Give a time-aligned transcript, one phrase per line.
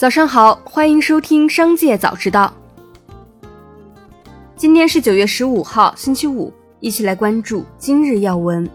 [0.00, 2.50] 早上好，欢迎收听《商界早知道》。
[4.56, 8.66] 今天是九月十五号，星期五，一起来关注今日要闻。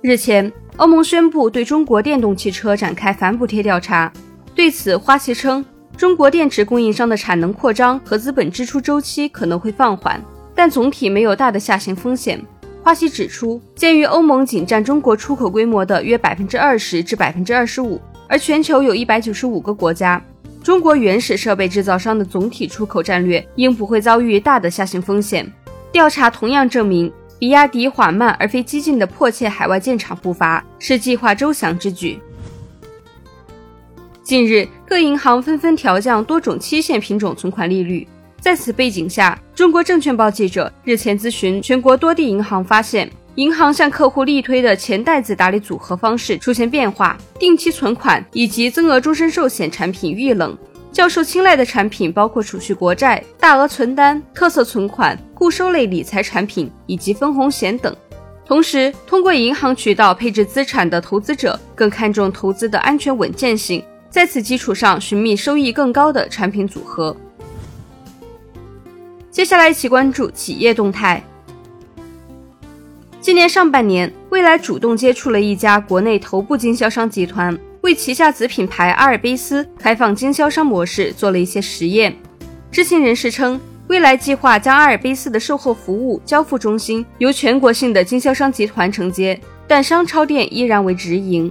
[0.00, 4.12] 日前，欧盟宣布对中国电动汽车展开反补贴调查。
[4.52, 5.64] 对此，花旗称，
[5.96, 10.20] 中国电池供应商的产能扩张和资本支出周期可能会放缓，
[10.56, 12.44] 但总体没有大的下行风险。
[12.82, 18.00] 花旗指出，鉴于欧盟仅占中国出口规模的约百分之二十至百分之二十五。
[18.28, 20.22] 而全球有一百九十五个国家，
[20.62, 25.50] 中国原始设备制造商的总体出口战略应不会遭遇大的下行风险。
[25.92, 32.18] 调查同样证明，比亚迪缓慢而非激进的迫切海外建厂步伐是计划周详之举。
[34.22, 38.06] 近日，各银行纷纷调降多种期限品种存款利率，
[38.40, 43.08] 在此背景下，中国证券报记者日前咨询全国多地银行，发现。
[43.36, 50.56] 银行向客户力推的钱袋子打理组合方式出现变化，定期存款以及增额终身寿险产品遇冷，
[50.90, 57.94] 较受青睐的产品包括储蓄国债、大额存单、特色存款、固收类理财产品以及分红险等。
[58.46, 67.14] 同时，通过银行渠道配置资产的投资者更看重投资的安全稳健性，在此基础上寻觅收益更高的产品组合。
[69.30, 71.22] 接下来一起关注企业动态。
[73.26, 82.16] 今年上半年，蔚来主动接触了一家国内头部经销商集团，为旗下子品牌阿尔卑斯开放经销商模式做了一些实验。
[82.70, 91.50] 知情人士称，蔚来计划将阿尔卑斯的售后服务交付中心由全国性的经销商集团承接，但商超店依然为直营。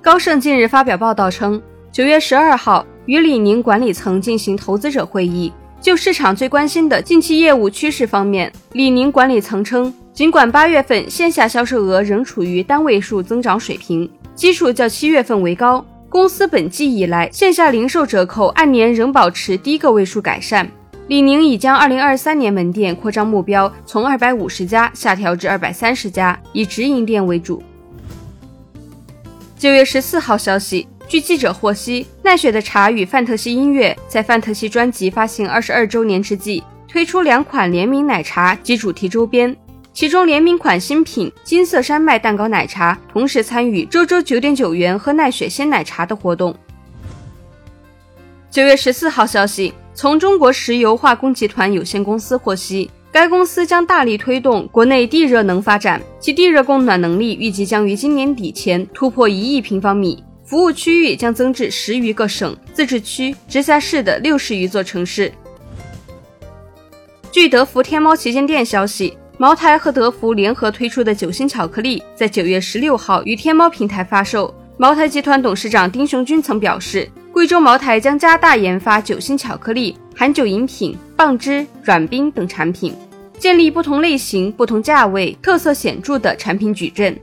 [0.00, 1.60] 高盛近日发表报道称，
[1.90, 5.52] 九月十二号与李宁管理层进行投资者会议。
[5.82, 20.70] 就市场最关心的近期业务趋势方面，李宁管理层称，尽管八月份线下销售额仍处于单位数增长水平，基数较七月份为高，公司本季以来线下零售折扣按年仍保持低个位数改善。
[21.08, 27.60] 李宁已将二零二三年门店扩张目标从二百五十家下调至二百三十家，以直营店为主。
[29.58, 30.86] 九月十四号消息。
[31.12, 39.54] 据记者获悉，奈雪的茶与范特西音乐在范特西专辑发行二十二周年之际，推出两款联名奶茶及主题周边。
[39.92, 46.56] 其中联名款新品金色山脉蛋糕奶茶，同时参与周周九点九元喝奈雪鲜奶茶的活动。
[48.50, 60.24] 九月十四号消息，从中国石油化工集团有限公司获悉，该公司将大力推动国内地热能发展，其地热供暖能力预计将于今年底前突破一亿平方米。
[60.52, 65.32] 服务区域将增至十余个省、自治区、直辖市的六十余座城市。
[67.30, 74.54] 据德福天猫旗舰店消息，茅台和德福联合推出的酒心巧克力在九月十六号于天猫平台发售。
[74.76, 82.94] 茅台集团董事长丁雄军曾表示，贵州茅台将加大研发酒心巧克力、含酒饮品、棒汁、软冰等产品，
[83.38, 87.18] 建立不同类型、不同价位、特色显著的产品矩阵。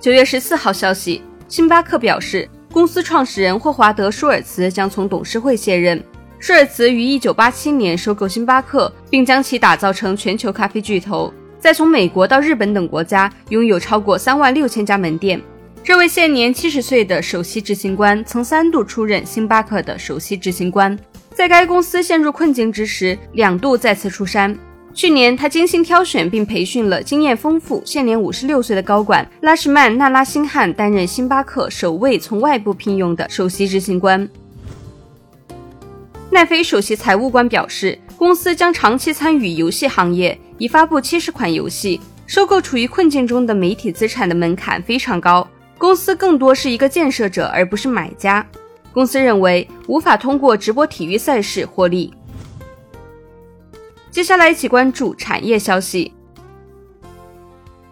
[0.00, 1.22] 九月十四号消息。
[1.48, 6.00] 星巴克表示，公司创始人霍华德·舒尔茨将从董事会卸任。
[6.38, 15.40] 舒尔茨于1987年收购星巴克，并将其打造成全球咖啡巨头，在从美国到日本等国家拥有超过3万六千家门店。
[15.82, 20.96] 这位现年70岁的首席执行官曾三度出任星巴克的首席执行官，
[21.34, 24.56] 在该公司陷入困境之时，两度再次出山。
[24.94, 34.28] 去年，他精心挑选并培训了经验丰富、现年五十六岁的高管拉什曼·纳拉辛汉担任星巴克首位从外部聘用的首席执行官。
[36.30, 42.00] 奈飞首席财务官表示，公司将长期参与游戏行业，已发布七十款游戏。
[42.26, 48.44] 收购处于困境中的媒体资产的门槛非常高，公司更多是一个建设者而不是买家。
[48.92, 52.12] 公司认为无法通过直播体育赛事获利。
[54.18, 56.12] 接下来一起关注产业消息。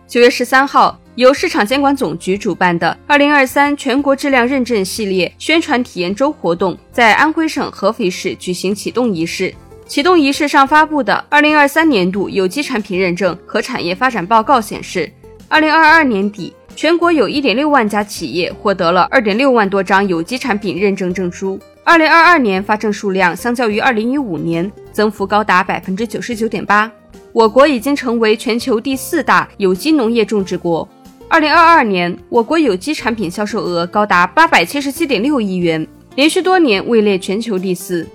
[0.08, 9.54] 九月十三号，由市场监管总局主办的二零二三全国质量认证系列宣传体验周活动在安徽省合肥市举行启动仪式。
[9.86, 15.08] 启动仪式上发布的二零二三年度有机产品认证和产业发展报告显示，
[15.46, 21.56] 二零二二年底，全国有一点六万家企业获得了二点六万多张有机产品认证证书。
[21.84, 26.90] 二零二二年发证数量相较于二零一五年增幅高达百分之九十九点八，
[27.30, 30.88] 我国已经成为全球第四大有机农业种植国。
[31.28, 38.06] 二零二二年，我国有机产品销售额高达八百七十七点六亿元，连续多年位列全球第四。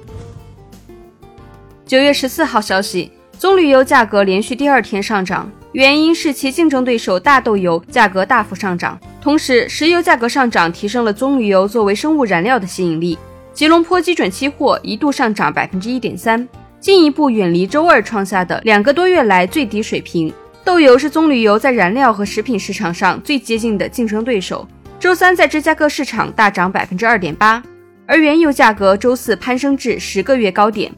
[1.86, 13.20] 九月十四号消息，棕榈油价格连续第二天上涨，原因是其竞争对手大豆油价格大幅上涨，同时石油价格上涨提升了棕榈油作为生物燃料的吸引力。
[13.54, 16.48] 吉隆坡基准期货一度上涨百分之一点三，
[16.82, 20.34] 进一步远离周二创下的两个多月来最低水平。
[20.64, 24.68] 豆油是棕榈油在燃料和食品市场上最接近的竞争对手。
[25.00, 27.62] 周三在芝加哥市场大涨百分之二点八，
[28.06, 30.92] 而原油价格周四攀升至十个月高点。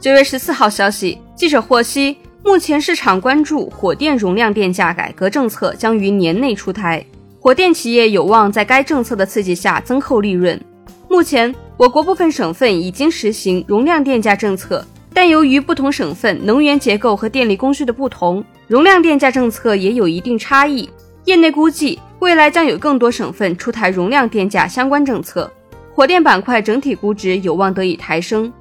[0.00, 2.16] 九月十四号消息，记者获悉。
[2.44, 7.04] 目前市场关注火电容量电价改革政策将于年内出台，
[7.38, 10.60] 火电企业有望在该政策的刺激下增厚利润。
[11.08, 20.88] 目前，我国部分省份已经实行容量电价政策，但由于不同省份能源结构和电力供需的不同，容量电价政策也有一定差异。
[21.24, 25.52] 业内估计，未来将有更多省份出台容量电价相关政策，
[25.92, 28.52] 火电板块整体估值有望得以抬升。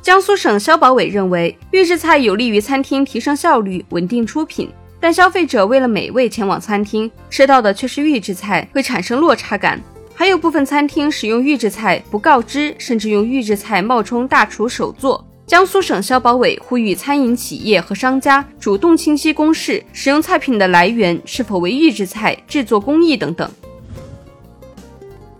[0.00, 9.78] 江苏省消保委认为，预制菜有利于餐厅提升效率、稳定出品，但消费者为了美味前往餐厅，吃到的却是预制菜，会产生落差感。
[10.18, 15.22] 还有部分餐厅使用预制菜不告知，甚至用预制菜冒充大厨手做。
[15.46, 23.48] 江苏省消保委呼吁餐饮企业和商家主动清晰公示使用菜品的来源是否为预制菜、制作工艺等等。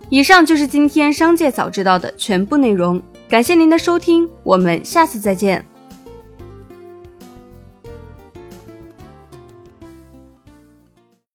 [0.09, 3.01] 以上就是今天商界早知道的全部内容。
[3.27, 5.65] 感谢您的收听，我们下次再见。